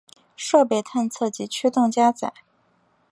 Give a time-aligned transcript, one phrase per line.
[0.35, 2.33] 设备探测及驱动加载